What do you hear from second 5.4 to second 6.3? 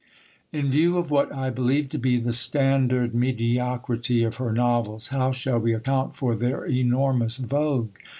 we account